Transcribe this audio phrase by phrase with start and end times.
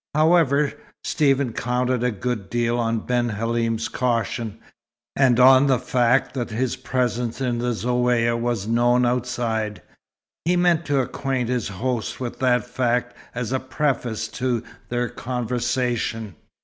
[0.15, 0.73] However,
[1.03, 4.57] Stephen counted a good deal on Ben Halim's caution,
[5.15, 9.79] and on the fact that his presence in the Zaouïa was known outside.
[10.43, 16.33] He meant to acquaint his host with that fact as a preface to their conversation.